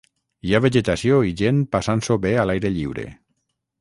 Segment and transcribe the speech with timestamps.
[0.51, 3.07] Hi ha vegetació i gent passant-s'ho bé a l'aire lliure